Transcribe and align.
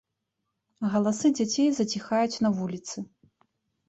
Галасы 0.93 1.29
дзяцей 1.39 1.69
заціхаюць 1.79 2.41
на 2.47 2.51
вуліцы. 2.61 2.97